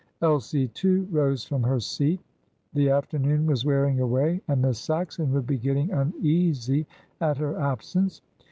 Elsie, 0.23 0.67
too, 0.69 1.07
rose 1.11 1.43
from 1.45 1.61
her 1.61 1.79
seat. 1.79 2.19
The 2.73 2.89
afternoon 2.89 3.45
was 3.45 3.65
wearing 3.65 3.99
away, 3.99 4.41
and 4.47 4.59
Miss 4.63 4.79
Saxon 4.79 5.31
would 5.31 5.45
be 5.45 5.59
getting 5.59 5.91
uneasy 5.91 6.87
at 7.19 7.37
her 7.37 7.55
absence. 7.61 8.23